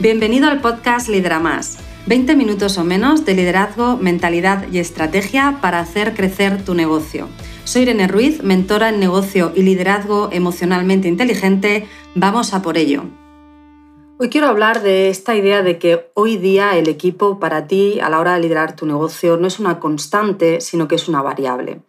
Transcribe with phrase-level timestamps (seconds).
[0.00, 1.76] Bienvenido al podcast Lidera Más.
[2.06, 7.28] 20 minutos o menos de liderazgo, mentalidad y estrategia para hacer crecer tu negocio.
[7.64, 11.86] Soy Irene Ruiz, mentora en negocio y liderazgo emocionalmente inteligente.
[12.14, 13.04] Vamos a por ello.
[14.18, 18.08] Hoy quiero hablar de esta idea de que hoy día el equipo para ti a
[18.08, 21.82] la hora de liderar tu negocio no es una constante, sino que es una variable.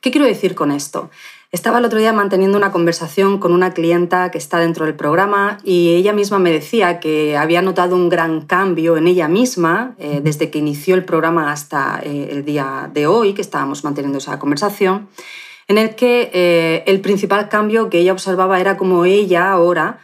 [0.00, 1.10] ¿Qué quiero decir con esto?
[1.56, 5.56] Estaba el otro día manteniendo una conversación con una clienta que está dentro del programa
[5.64, 10.20] y ella misma me decía que había notado un gran cambio en ella misma eh,
[10.22, 14.38] desde que inició el programa hasta eh, el día de hoy, que estábamos manteniendo esa
[14.38, 15.08] conversación,
[15.66, 20.00] en el que eh, el principal cambio que ella observaba era como ella ahora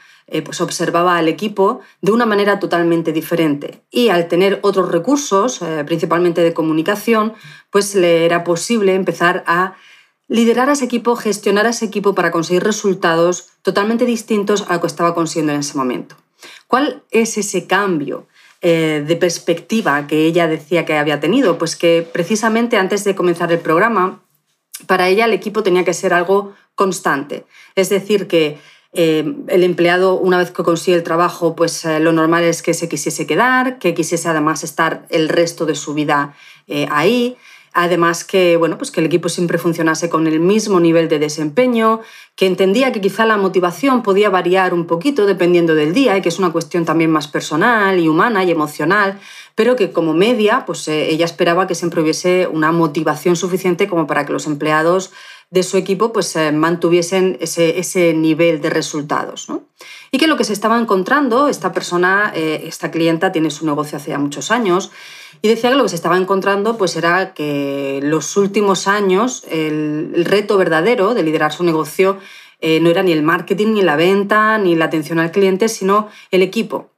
[0.47, 3.83] pues observaba al equipo de una manera totalmente diferente.
[3.91, 7.34] Y al tener otros recursos, principalmente de comunicación,
[7.69, 9.75] pues le era posible empezar a
[10.32, 14.80] liderar a ese equipo, gestionar a ese equipo para conseguir resultados totalmente distintos a lo
[14.80, 16.16] que estaba consiguiendo en ese momento.
[16.66, 18.27] ¿Cuál es ese cambio
[18.62, 21.58] eh, de perspectiva que ella decía que había tenido?
[21.58, 24.22] Pues que precisamente antes de comenzar el programa,
[24.86, 27.44] para ella el equipo tenía que ser algo constante.
[27.74, 28.58] Es decir, que
[28.94, 32.72] eh, el empleado, una vez que consigue el trabajo, pues eh, lo normal es que
[32.72, 36.34] se quisiese quedar, que quisiese además estar el resto de su vida
[36.89, 37.36] ahí,
[37.75, 42.01] Además que, bueno, pues que el equipo siempre funcionase con el mismo nivel de desempeño,
[42.37, 46.29] que entendía que quizá la motivación podía variar un poquito dependiendo del día y que
[46.29, 49.19] es una cuestión también más personal y humana y emocional,
[49.55, 54.07] pero que como media, pues eh, ella esperaba que siempre hubiese una motivación suficiente como
[54.07, 55.11] para que los empleados
[55.53, 59.48] de su equipo pues eh, mantuviesen ese, ese, nivel de resultados.
[60.11, 63.98] Y que lo que se estaba encontrando, esta persona, eh, esta clienta tiene su negocio
[63.98, 64.91] hace ya muchos años,
[65.42, 70.25] y decía que lo que se estaba encontrando pues, era que los últimos años el,
[70.25, 72.19] reto verdadero de liderar su negocio
[72.61, 76.08] eh, no era ni el marketing, ni la venta, ni la atención al cliente, sino
[76.30, 76.89] el equipo.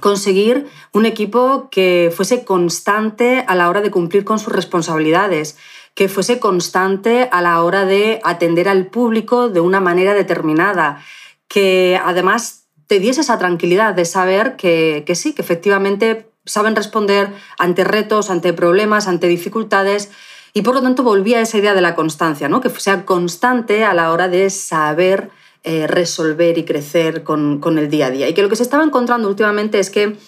[0.00, 5.56] Conseguir un equipo que fuese constante a la hora de cumplir con sus responsabilidades,
[5.96, 11.02] que fuese constante a la hora de atender al público de una manera determinada,
[11.48, 17.82] que además te diese esa tranquilidad de saber que, sí, que efectivamente saben responder ante
[17.82, 20.10] retos, ante problemas, ante dificultades
[20.52, 22.60] y por lo tanto volvía a esa idea de la constancia, ¿no?
[22.60, 25.30] que sea constante a la hora de saber
[25.64, 28.28] eh, resolver y crecer con, el día a día.
[28.28, 30.18] Y que lo que se estaba encontrando últimamente es que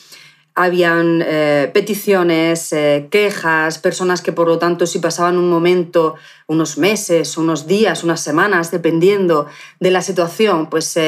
[0.59, 6.79] habían eh, peticiones, eh, quejas, personas que por lo tanto si pasaban un momento, unos
[6.79, 9.47] meses, unos días, unas semanas, dependiendo
[9.79, 10.99] de la situación, pues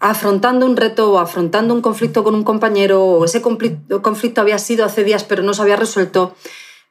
[0.00, 4.84] afrontando un reto o afrontando un conflicto con un compañero o ese conflicto había sido
[4.84, 6.34] hace días pero no se había resuelto,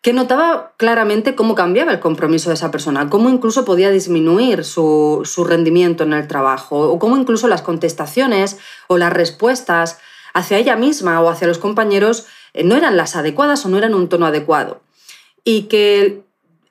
[0.03, 5.23] que notaba claramente cómo cambiaba el compromiso de esa persona, cómo incluso podía disminuir su,
[5.47, 8.57] rendimiento en el trabajo o cómo incluso las contestaciones
[8.87, 9.99] o las respuestas
[10.33, 13.93] hacia ella misma o hacia los compañeros eh, no eran las adecuadas o no eran
[13.93, 14.81] un tono adecuado.
[15.43, 16.23] Y que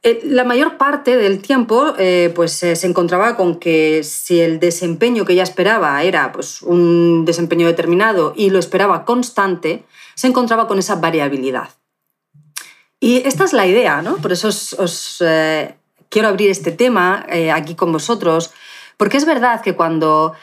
[0.02, 5.24] eh, la mayor parte del tiempo eh, pues, se encontraba con que si el desempeño
[5.24, 9.84] que ella esperaba era pues, un desempeño determinado y lo esperaba constante,
[10.14, 11.70] se encontraba con esa variabilidad.
[12.98, 14.16] Y esta es la idea, ¿no?
[14.16, 15.24] Por eso os,
[16.08, 18.52] quiero abrir este tema aquí con vosotros,
[18.96, 20.34] porque es verdad que cuando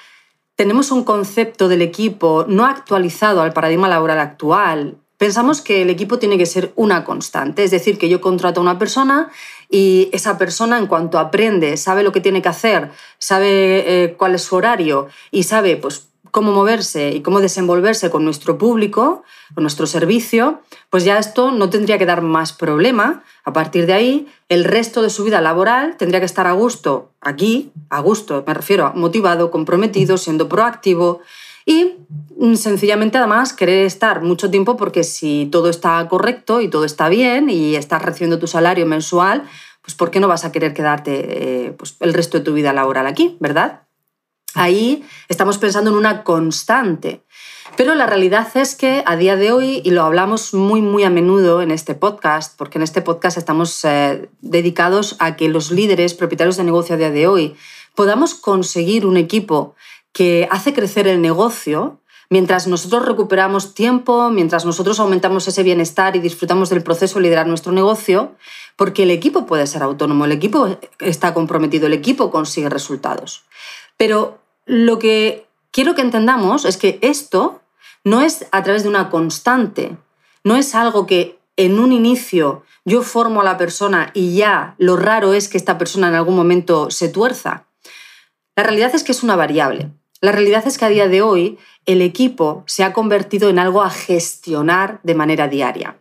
[0.59, 6.17] tenemos un concepto del equipo no actualizado al paradigma laboral actual Pensamos que el equipo
[6.17, 9.29] tiene que ser una constante, es decir, que yo contrato a una persona
[9.69, 14.35] y esa persona en cuanto aprende, sabe lo que tiene que hacer, sabe eh, cuál
[14.35, 19.23] es su horario y sabe pues, cómo moverse y cómo desenvolverse con nuestro público,
[19.53, 23.23] con nuestro servicio, pues ya esto no tendría que dar más problema.
[23.43, 27.11] A partir de ahí, el resto de su vida laboral tendría que estar a gusto
[27.21, 31.21] aquí, a gusto, me refiero a motivado, comprometido, siendo proactivo
[31.65, 31.97] y
[32.37, 37.09] mm, sencillamente además querer estar mucho tiempo porque si todo está correcto y todo está
[37.09, 39.43] bien y estás recibiendo tu salario mensual,
[39.81, 42.73] pues ¿por qué no vas a querer quedarte eh, pues, el resto de tu vida
[42.73, 43.83] laboral aquí, verdad?
[44.55, 47.23] Ahí estamos pensando en una constante.
[47.77, 51.09] Pero la realidad es que a día de hoy, y lo hablamos muy, muy a
[51.09, 56.13] menudo en este podcast, porque en este podcast estamos eh, dedicados a que los líderes,
[56.13, 57.55] propietarios de negocio a día de hoy,
[57.95, 59.75] podamos conseguir un equipo
[60.11, 66.19] que hace crecer el negocio, mientras nosotros recuperamos tiempo, mientras nosotros aumentamos ese bienestar y
[66.19, 68.35] disfrutamos del proceso de liderar nuestro negocio,
[68.75, 73.43] porque el equipo puede ser autónomo, el equipo está comprometido, el equipo consigue resultados.
[73.99, 77.61] Pero lo que quiero que entendamos es que esto
[78.05, 79.97] no es a través de una constante,
[80.45, 84.95] no es algo que en un inicio yo formo a la persona y ya lo
[84.95, 87.65] raro es que esta persona en algún momento se tuerza.
[88.55, 89.91] La realidad es que es una variable.
[90.21, 93.83] La realidad es que a día de hoy el equipo se ha convertido en algo
[93.83, 95.97] a gestionar de manera diaria.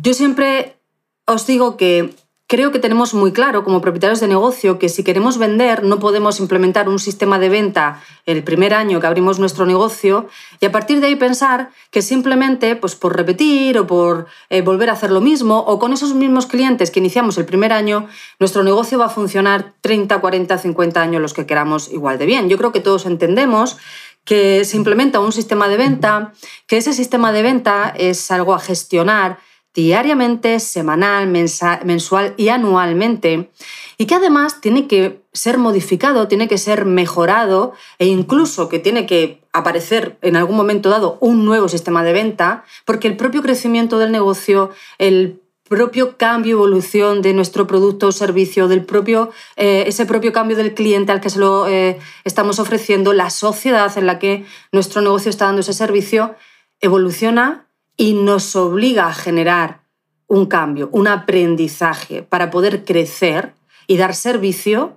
[0.00, 0.78] Yo siempre
[1.26, 2.14] os digo que
[2.46, 6.38] creo que tenemos muy claro como propietarios de negocio que si queremos vender no podemos
[6.38, 10.28] implementar un sistema de venta el primer año que abrimos nuestro negocio
[10.60, 14.90] y a partir de ahí pensar que simplemente pues por repetir o por eh, volver
[14.90, 18.06] a hacer lo mismo o con esos mismos clientes que iniciamos el primer año
[18.38, 22.48] nuestro negocio va a funcionar 30, 40, 50 años los que queramos igual de bien.
[22.48, 23.76] Yo creo que todos entendemos
[24.24, 26.32] que se implementa un sistema de venta,
[26.66, 29.38] que ese sistema de venta es algo a gestionar
[29.82, 33.50] diariamente, semanal, mensual y anualmente,
[33.98, 39.04] y que además tiene que ser modificado, tiene que ser mejorado e incluso que tiene
[39.04, 43.98] que aparecer en algún momento dado un nuevo sistema de venta, porque el propio crecimiento
[43.98, 50.06] del negocio, el propio cambio, evolución de nuestro producto o servicio, del propio, eh, ese
[50.06, 54.18] propio cambio del cliente al que se lo eh, estamos ofreciendo, la sociedad en la
[54.18, 56.34] que nuestro negocio está dando ese servicio,
[56.80, 57.65] evoluciona
[57.96, 59.80] y nos obliga a generar
[60.28, 63.54] un cambio, un aprendizaje para poder crecer
[63.86, 64.96] y dar servicio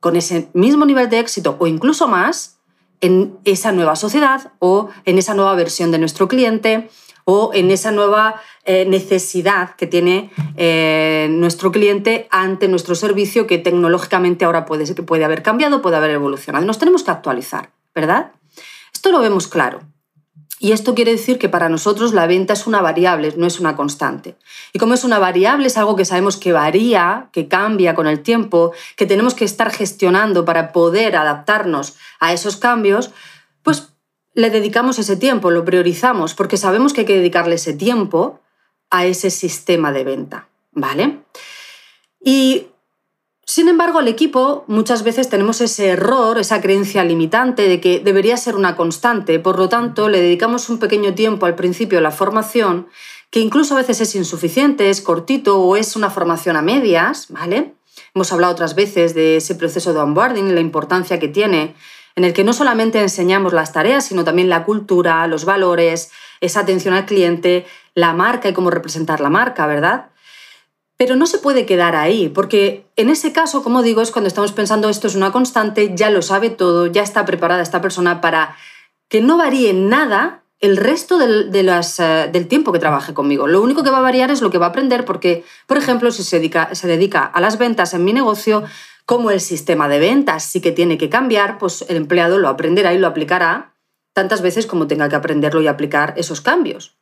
[0.00, 2.58] con ese mismo nivel de éxito o incluso más
[3.00, 6.88] en esa nueva sociedad o en esa nueva versión de nuestro cliente
[7.24, 13.58] o en esa nueva eh, necesidad que tiene eh, nuestro cliente ante nuestro servicio que
[13.58, 16.64] tecnológicamente ahora puede, puede haber cambiado, puede haber evolucionado.
[16.64, 18.32] Nos tenemos que actualizar, ¿verdad?
[18.92, 19.80] Esto lo vemos claro.
[20.58, 23.76] Y esto quiere decir que para nosotros la venta es una variable, no es una
[23.76, 24.36] constante.
[24.72, 28.20] Y como es una variable, es algo que sabemos que varía, que cambia con el
[28.20, 33.10] tiempo, que tenemos que estar gestionando para poder adaptarnos a esos cambios,
[33.62, 33.92] pues
[34.32, 38.40] le dedicamos ese tiempo, lo priorizamos, porque sabemos que hay que dedicarle ese tiempo
[38.90, 41.20] a ese sistema de venta, ¿vale?
[42.20, 42.68] Y
[43.48, 48.36] sin embargo, al equipo muchas veces tenemos ese error, esa creencia limitante de que debería
[48.36, 52.10] ser una constante, por lo tanto le dedicamos un pequeño tiempo al principio a la
[52.10, 52.88] formación,
[53.30, 57.74] que incluso a veces es insuficiente, es cortito o es una formación a medias, ¿vale?
[58.16, 61.76] Hemos hablado otras veces de ese proceso de onboarding, la importancia que tiene,
[62.16, 66.10] en el que no solamente enseñamos las tareas, sino también la cultura, los valores,
[66.40, 67.64] esa atención al cliente,
[67.94, 70.06] la marca y cómo representar la marca, ¿verdad?
[70.96, 74.52] Pero no se puede quedar ahí, porque en ese caso, como digo, es cuando estamos
[74.52, 78.56] pensando esto es una constante, ya lo sabe todo, ya está preparada esta persona para
[79.08, 83.46] que no varíe nada el resto del, eh, del tiempo que trabaje conmigo.
[83.46, 86.10] Lo único que va a variar es lo que va a aprender, porque, por ejemplo,
[86.10, 88.64] si se dedica, se dedica a las ventas en mi negocio,
[89.04, 92.94] como el sistema de ventas sí que tiene que cambiar, pues el empleado lo aprenderá
[92.94, 93.74] y lo aplicará
[94.12, 96.96] tantas veces como tenga que aprenderlo y aplicar esos cambios.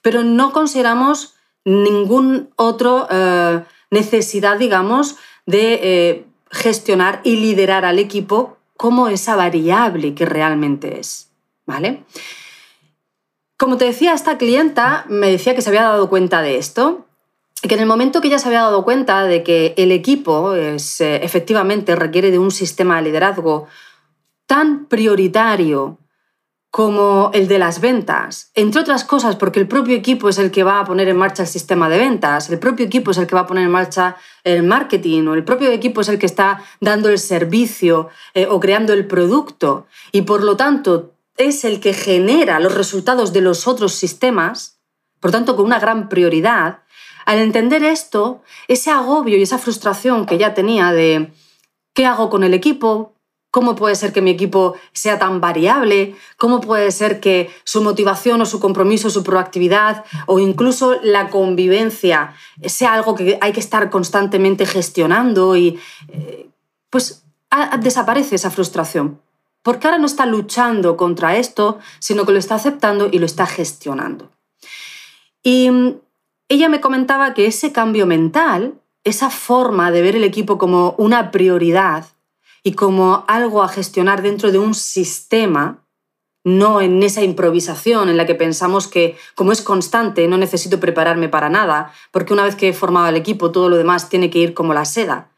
[0.00, 1.34] Pero no consideramos
[1.64, 5.16] ningún otro eh, necesidad, digamos,
[5.46, 11.30] de eh, gestionar y liderar al equipo como esa variable que realmente es.
[11.66, 12.02] ¿Vale?
[13.56, 17.06] Como te decía, esta clienta me decía que se había dado cuenta de esto,
[17.62, 20.54] y que en el momento que ella se había dado cuenta de que el equipo
[20.54, 23.68] es, eh, efectivamente requiere de un sistema de liderazgo
[24.46, 25.98] tan prioritario
[26.72, 30.64] como el de las ventas, entre otras cosas porque el propio equipo es el que
[30.64, 33.34] va a poner en marcha el sistema de ventas, el propio equipo es el que
[33.34, 36.64] va a poner en marcha el marketing o el propio equipo es el que está
[36.80, 41.92] dando el servicio eh, o creando el producto y por lo tanto es el que
[41.92, 44.80] genera los resultados de los otros sistemas,
[45.20, 46.84] por tanto con una gran prioridad,
[47.26, 51.34] al entender esto, ese agobio y esa frustración que ya tenía de
[51.92, 53.12] ¿qué hago con el equipo?
[53.52, 56.16] ¿Cómo puede ser que mi equipo sea tan variable?
[56.38, 62.34] ¿Cómo puede ser que su motivación o su compromiso, su proactividad o incluso la convivencia
[62.64, 65.78] sea algo que hay que estar constantemente gestionando y
[66.08, 66.48] eh,
[66.88, 67.26] pues
[67.80, 69.20] desaparece esa frustración?
[69.62, 73.44] Porque ahora no está luchando contra esto, sino que lo está aceptando y lo está
[73.44, 74.30] gestionando.
[75.42, 75.96] Y mm,
[76.48, 81.30] ella me comentaba que ese cambio mental, esa forma de ver el equipo como una
[81.30, 82.06] prioridad,
[82.62, 85.82] y como algo a gestionar dentro de un sistema,
[86.44, 91.28] no en esa improvisación en la que pensamos que como es constante no necesito prepararme
[91.28, 94.40] para nada, porque una vez que he formado el equipo todo lo demás tiene que
[94.40, 95.28] ir como la seda.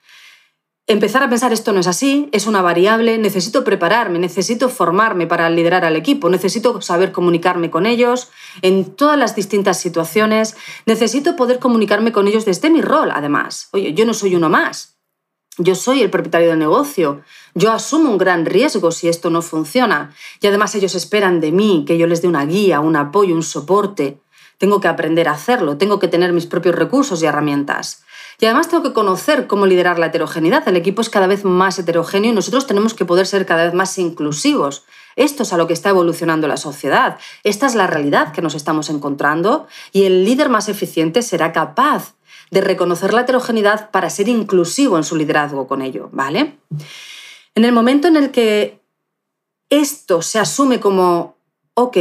[0.86, 5.48] Empezar a pensar esto no es así, es una variable, necesito prepararme, necesito formarme para
[5.48, 11.58] liderar al equipo, necesito saber comunicarme con ellos en todas las distintas situaciones, necesito poder
[11.58, 13.70] comunicarme con ellos desde mi rol, además.
[13.72, 14.93] Oye, yo no soy uno más,
[15.58, 17.22] yo soy el propietario del negocio.
[17.54, 20.12] Yo asumo un gran riesgo si esto no funciona.
[20.40, 23.42] Y además ellos esperan de mí que yo les dé una guía, un apoyo, un
[23.42, 24.18] soporte.
[24.58, 28.04] tengo que aprender a hacerlo, tengo que tener mis propios recursos y herramientas.
[28.40, 30.66] Y además tengo que conocer cómo liderar la heterogeneidad.
[30.68, 33.74] El equipo es cada vez más heterogéneo y nosotros tenemos que poder ser cada vez
[33.74, 34.84] más inclusivos.
[35.16, 37.18] Esto es a lo que está evolucionando la sociedad.
[37.44, 42.13] Esta es la realidad que nos estamos encontrando y el líder más eficiente será capaz
[42.54, 46.56] de reconocer la heterogeneidad para ser inclusivo en su liderazgo con ello, ¿vale?
[47.56, 48.80] En el momento en el que
[49.70, 51.36] esto se asume como,
[51.74, 51.96] ok,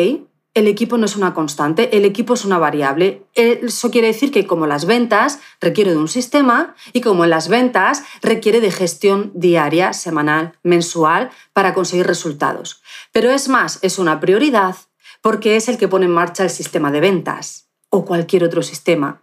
[0.53, 3.25] el equipo no es una constante, el equipo es una variable.
[3.33, 7.47] Eso quiere decir que como las ventas requiere de un sistema y como en las
[7.47, 12.83] ventas requiere de gestión diaria, semanal, mensual para conseguir resultados.
[13.11, 14.75] Pero es más, es una prioridad
[15.21, 19.22] porque es el que pone en marcha el sistema de ventas o cualquier otro sistema.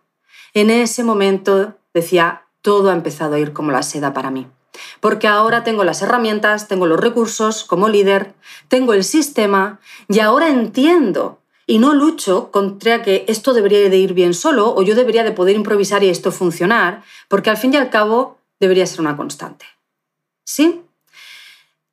[0.54, 4.46] En ese momento decía, todo ha empezado a ir como la seda para mí.
[5.00, 8.34] Porque ahora tengo las herramientas, tengo los recursos como líder,
[8.68, 14.14] tengo el sistema y ahora entiendo y no lucho contra que esto debería de ir
[14.14, 17.76] bien solo o yo debería de poder improvisar y esto funcionar, porque al fin y
[17.76, 19.66] al cabo debería ser una constante.
[20.44, 20.82] ¿Sí?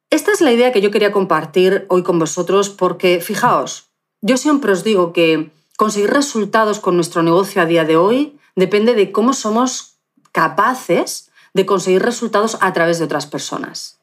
[0.10, 3.90] Esta es la idea que yo quería compartir hoy con vosotros porque, fijaos,
[4.22, 8.96] yo siempre os digo que conseguir resultados con nuestro negocio a día de hoy depende
[8.96, 10.00] de cómo somos
[10.34, 14.00] capaces de conseguir resultados a través de otras personas.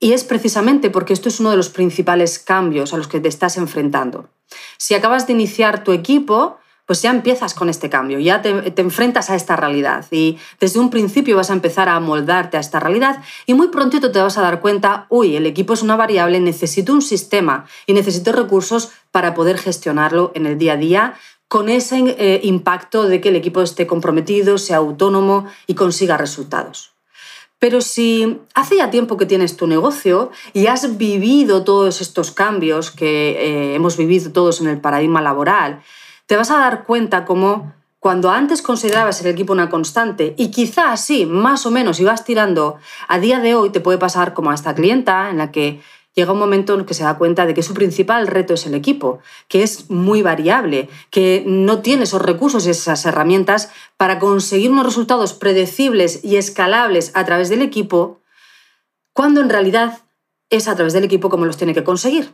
[0.00, 3.28] Y es precisamente porque esto es uno de los principales cambios a los que te
[3.28, 4.28] estás enfrentando.
[4.78, 9.30] Si acabas de iniciar tu equipo, pues ya empiezas con este cambio, ya te, enfrentas
[9.30, 13.22] a esta realidad y desde un principio vas a empezar a amoldarte a esta realidad
[13.46, 16.92] y muy pronto te vas a dar cuenta, uy, el equipo es una variable, necesito
[16.92, 21.14] un sistema y necesito recursos para poder gestionarlo en el día a día
[21.48, 26.94] con ese eh, impacto de que el equipo esté comprometido, sea autónomo y consiga resultados.
[27.58, 32.90] Pero si hace ya tiempo que tienes tu negocio y has vivido todos estos cambios
[32.90, 35.82] que eh, hemos vivido todos en el paradigma laboral,
[36.26, 41.02] te vas a dar cuenta como cuando antes considerabas el equipo una constante y quizás
[41.02, 42.76] sí, más o menos ibas tirando,
[43.08, 45.80] a día de hoy te puede pasar como a esta clienta en la que
[46.14, 48.74] llega un momento en que se da cuenta de que su principal reto es el
[48.74, 49.18] equipo,
[49.48, 54.86] que es muy variable, que no tiene esos recursos y esas herramientas para conseguir unos
[54.86, 58.20] resultados predecibles y escalables a través del equipo,
[59.12, 60.02] cuando en realidad
[60.50, 62.32] es a través del equipo como los tiene que conseguir.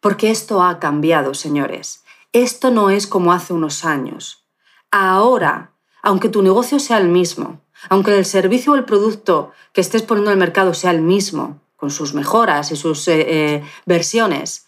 [0.00, 2.04] Porque esto ha cambiado, señores.
[2.32, 4.44] Esto no es como hace unos años.
[4.90, 10.02] Ahora, aunque tu negocio sea el mismo, aunque el servicio o el producto que estés
[10.02, 14.66] poniendo en el mercado sea el mismo, con sus mejoras y sus eh, eh, versiones.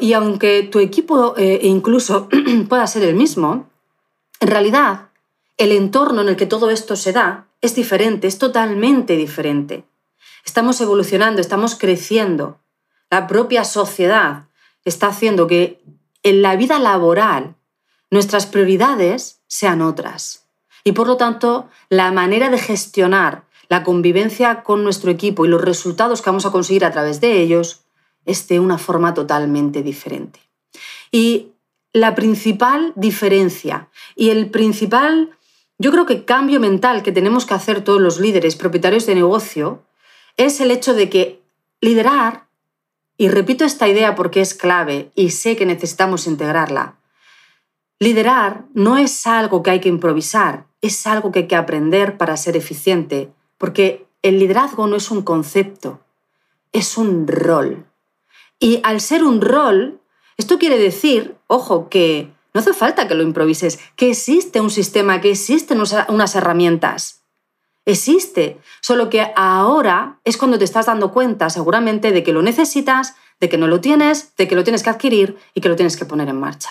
[0.00, 2.28] y aunque tu equipo eh, incluso
[2.68, 3.70] pueda ser el mismo,
[4.40, 5.08] en realidad
[5.56, 9.84] el entorno en el que todo esto se da es diferente, es totalmente diferente.
[10.44, 12.58] Estamos evolucionando, estamos creciendo.
[13.10, 14.48] La propia sociedad
[14.84, 15.80] está haciendo que
[16.24, 17.54] en la vida laboral
[18.10, 20.46] nuestras prioridades sean otras.
[20.82, 25.62] Y por lo tanto, la manera de gestionar la convivencia con nuestro equipo y los
[25.62, 27.84] resultados que vamos a conseguir a través de ellos
[28.26, 30.40] es de una forma totalmente diferente.
[31.12, 31.52] Y
[31.92, 35.30] la principal diferencia y el principal,
[35.78, 39.84] yo creo que cambio mental que tenemos que hacer todos los líderes, propietarios de negocio,
[40.36, 41.40] es el hecho de que
[41.80, 42.48] liderar,
[43.16, 46.96] y repito esta idea porque es clave y sé que necesitamos integrarla,
[48.00, 52.36] liderar no es algo que hay que improvisar, es algo que hay que aprender para
[52.36, 56.00] ser eficiente porque el liderazgo no es un concepto,
[56.72, 57.84] es un rol.
[58.58, 60.00] Y al ser un rol,
[60.38, 65.20] esto quiere decir, ojo, que no hace falta que lo improvises, que existe un sistema,
[65.20, 67.20] que existen unas herramientas.
[67.84, 73.14] Existe, solo que ahora es cuando te estás dando cuenta seguramente de que lo necesitas,
[73.40, 75.98] de que no lo tienes, de que lo tienes que adquirir y que lo tienes
[75.98, 76.70] que poner en marcha.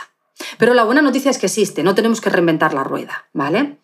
[0.58, 3.78] Pero la buena noticia es que existe, no tenemos que reinventar la rueda, ¿vale?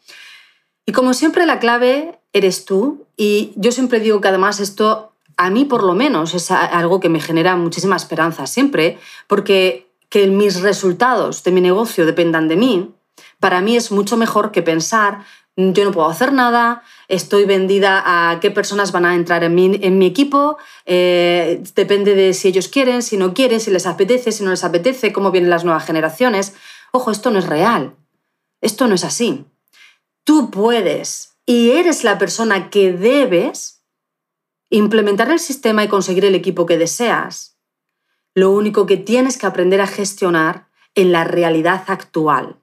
[0.88, 5.50] Y como siempre la clave eres tú y yo siempre digo que además esto a
[5.50, 10.62] mí por lo menos es algo que me genera muchísima esperanza siempre, porque que mis
[10.62, 12.92] resultados de mi negocio dependan de mí,
[13.40, 15.24] para mí es mucho mejor que pensar
[15.56, 19.80] yo no puedo hacer nada, estoy vendida a qué personas van a entrar en mi,
[19.82, 24.34] en mi equipo, eh, depende de si ellos quieren, si no quieren, si les apetece,
[24.34, 26.56] si no les apetece, cómo vienen las nuevas generaciones.
[26.92, 27.96] Ojo, esto no es real,
[28.60, 29.46] esto no es así.
[30.26, 33.84] Tú puedes y eres la persona que debes
[34.70, 37.58] implementar el sistema y conseguir el equipo que deseas.
[38.34, 42.58] Lo único que tienes que aprender a gestionar en la realidad actual,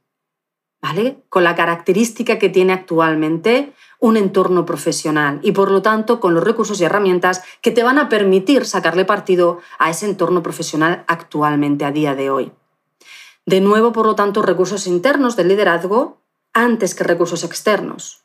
[0.80, 1.22] ¿vale?
[1.28, 6.42] Con la característica que tiene actualmente un entorno profesional y por lo tanto con los
[6.42, 11.84] recursos y herramientas que te van a permitir sacarle partido a ese entorno profesional actualmente
[11.84, 12.52] a día de hoy.
[13.46, 16.20] De nuevo, por lo tanto, recursos internos del liderazgo
[16.52, 18.21] antes que recursos externos.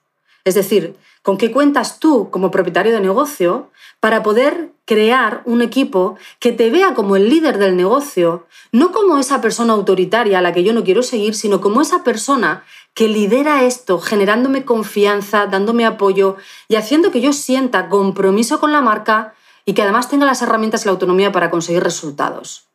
[0.48, 6.16] Es decir, ¿con qué cuentas tú como propietario de negocio para poder crear un equipo
[6.40, 10.54] que te vea como el líder del negocio, no como esa persona autoritaria a la
[10.54, 12.64] que yo no quiero seguir, sino como esa persona
[12.94, 16.38] que lidera esto, generándome confianza, dándome apoyo
[16.70, 19.34] y haciendo que yo sienta compromiso con la marca
[19.66, 22.70] y que además tenga las herramientas y la autonomía para conseguir resultados?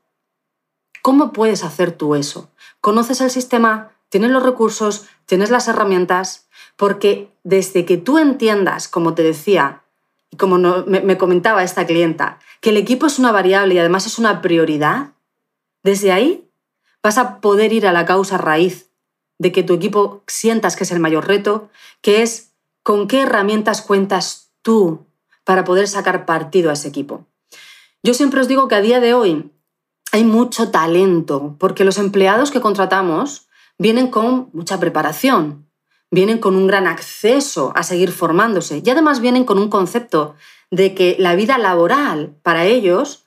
[1.00, 2.50] ¿Cómo puedes hacer tú eso?
[2.82, 3.92] ¿Conoces el sistema?
[4.10, 5.06] ¿Tienes los recursos?
[5.24, 6.48] ¿Tienes las herramientas?
[6.82, 9.84] Porque desde que tú entiendas, como te decía,
[10.32, 14.18] y como me, comentaba esta clienta, que el equipo es una variable y además es
[14.18, 15.12] una prioridad,
[15.84, 16.50] desde ahí
[17.00, 18.90] vas a poder ir a la causa raíz
[19.38, 21.70] de que tu equipo sientas que es el mayor reto,
[22.00, 22.50] que es
[22.82, 25.06] con qué herramientas cuentas tú
[25.44, 27.26] para poder sacar partido a ese equipo.
[28.02, 29.52] Yo siempre os digo que a día de hoy
[30.10, 33.46] hay mucho talento, porque los empleados que contratamos
[33.78, 35.68] vienen con mucha preparación,
[36.12, 40.36] vienen con un gran acceso a seguir formándose y además vienen con un concepto
[40.70, 43.24] de que la vida laboral para ellos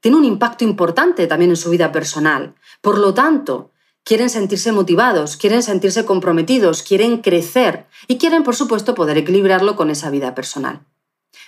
[0.00, 2.54] tiene un impacto importante también en su vida personal.
[2.82, 3.72] Por lo tanto,
[4.04, 9.88] quieren sentirse motivados, quieren sentirse comprometidos, quieren crecer y quieren, por supuesto, poder equilibrarlo con
[9.88, 10.86] esa vida personal.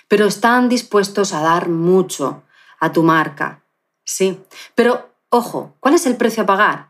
[0.07, 2.41] Pero están dispuestos a dar mucho
[2.79, 3.63] a tu marca.
[4.03, 4.39] Sí,
[4.73, 6.88] pero ojo, ¿cuál es el precio a pagar?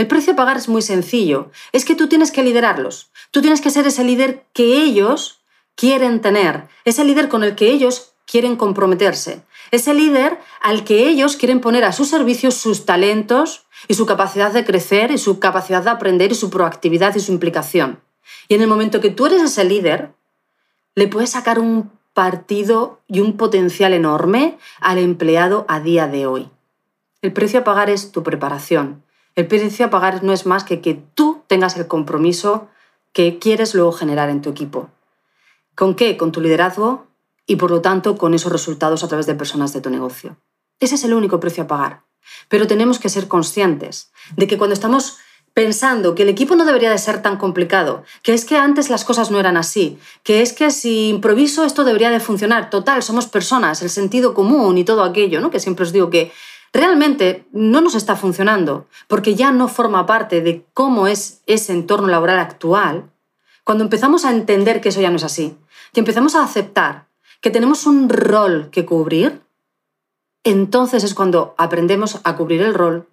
[0.00, 1.50] El precio a pagar es muy sencillo.
[1.72, 3.10] Es que tú tienes que liderarlos.
[3.32, 5.42] Tú tienes que ser ese líder que ellos
[5.74, 6.68] quieren tener.
[6.86, 9.42] Ese líder con el que ellos quieren comprometerse.
[9.72, 14.50] Ese líder al que ellos quieren poner a su servicio sus talentos y su capacidad
[14.50, 18.00] de crecer y su capacidad de aprender y su proactividad y su implicación.
[18.48, 20.12] Y en el momento que tú eres ese líder,
[20.94, 26.48] le puedes sacar un partido y un potencial enorme al empleado a día de hoy.
[27.20, 29.02] El precio a pagar es tu preparación,
[29.36, 32.68] el precio a pagar no es más que que tú tengas el compromiso
[33.12, 34.88] que quieres luego generar en tu equipo.
[35.74, 36.16] ¿Con qué?
[36.16, 37.06] Con tu liderazgo
[37.46, 40.36] y por lo tanto con esos resultados a través de personas de tu negocio.
[40.78, 42.02] Ese es el único precio a pagar.
[42.48, 45.18] Pero tenemos que ser conscientes de que cuando estamos
[45.54, 49.04] pensando que el equipo no debería de ser tan complicado, que es que antes las
[49.04, 53.26] cosas no eran así, que es que si improviso esto debería de funcionar, total, somos
[53.26, 55.50] personas, el sentido común y todo aquello, ¿no?
[55.50, 56.30] Que siempre os digo que
[56.72, 62.08] realmente no nos está funcionando, porque ya no forma parte de cómo es ese entorno
[62.08, 63.10] laboral actual,
[63.64, 65.56] cuando empezamos a entender que eso ya no es así,
[65.92, 67.06] y empezamos a aceptar
[67.40, 69.42] que tenemos un rol que cubrir,
[70.44, 73.08] entonces es cuando aprendemos a cubrir el rol,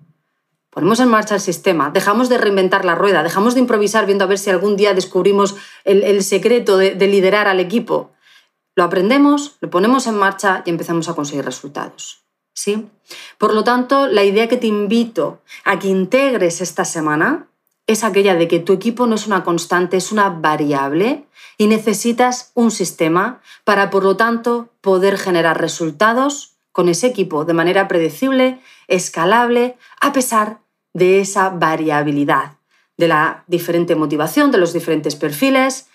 [0.69, 4.27] ponemos en marcha el sistema, dejamos de reinventar la rueda, dejamos de improvisar viendo a
[4.27, 8.11] ver si algún día descubrimos el, secreto de liderar al equipo.
[8.75, 12.26] Lo aprendemos, lo ponemos en marcha y empezamos a conseguir resultados.
[13.37, 17.47] Por lo tanto, la idea que te invito a que integres esta semana
[17.85, 21.25] es aquella de que tu equipo no es una constante, es una variable
[21.57, 27.53] y necesitas un sistema para, por lo tanto, poder generar resultados con ese equipo de
[27.53, 30.59] manera predecible, escalable, a pesar
[30.93, 32.57] de esa variabilidad,
[32.97, 35.87] de la diferente motivación, de los diferentes perfiles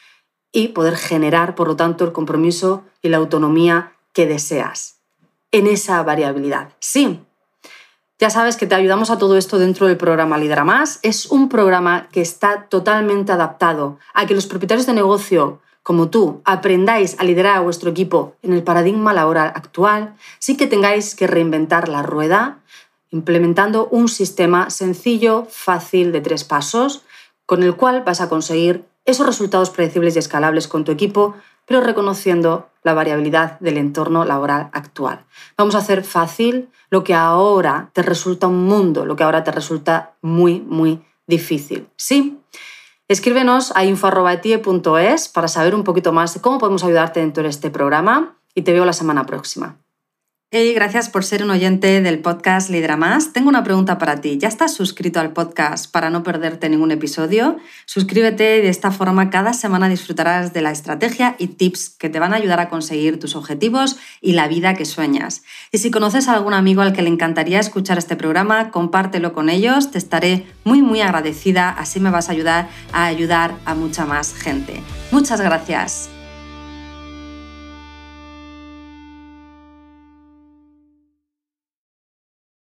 [0.51, 5.02] y poder generar, por lo tanto, el compromiso y la autonomía que deseas
[5.53, 6.71] en esa variabilidad.
[6.81, 7.21] Sí,
[8.19, 11.01] ya sabes que te ayudamos a todo esto dentro del programa Lidera Más.
[11.03, 16.41] Es un programa que está totalmente adaptado a que los propietarios de negocio como tú
[16.45, 21.27] aprendáis a liderar a vuestro equipo en el paradigma laboral actual, sin que tengáis que
[21.27, 22.61] reinventar la rueda,
[23.11, 27.03] implementando un sistema sencillo, fácil, de tres pasos,
[27.45, 31.35] con el cual vas a conseguir esos resultados predecibles y escalables con tu equipo
[31.81, 35.25] reconociendo la variabilidad del entorno laboral actual.
[35.57, 39.53] Vamos a hacer fácil lo que ahora te resulta un mundo, lo que ahora te
[39.53, 41.89] resulta muy, muy difícil.
[41.97, 42.39] ¿Sí?
[43.09, 47.71] Escríbenos a info.etie.es para saber un poquito más de cómo podemos ayudarte dentro de este
[47.71, 49.82] programa y te veo la semana próxima.
[50.55, 53.33] Hey, gracias por ser un oyente del podcast Lidera Más.
[53.33, 54.37] Tengo una pregunta para ti.
[54.37, 57.57] ¿Ya estás suscrito al podcast para no perderte ningún episodio?
[57.87, 62.35] Suscríbete de esta forma cada semana disfrutarás de la estrategia y tips que te van
[62.35, 65.43] a ayudar a conseguir tus objetivos y la vida que sueñas.
[65.71, 69.49] Y si conoces a algún amigo al que le encantaría escuchar este programa, compártelo con
[69.49, 69.91] ellos.
[69.91, 71.71] Te estaré muy, muy agradecida.
[71.71, 74.83] Así me vas a ayudar a ayudar a mucha más gente.
[75.13, 76.12] Muchas gracias.